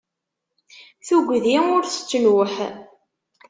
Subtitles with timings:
[1.05, 2.53] Tuggdi ur tettnuḥ.